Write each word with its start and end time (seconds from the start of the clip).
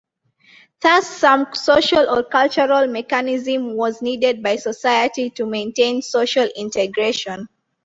Thus 0.79 1.07
some 1.07 1.49
social 1.53 2.09
or 2.09 2.23
cultural 2.23 2.87
mechanism 2.87 3.75
was 3.77 4.01
needed 4.01 4.41
by 4.41 4.55
society 4.55 5.29
to 5.35 5.45
maintain 5.45 6.01
social 6.01 6.49
integration. 6.55 7.47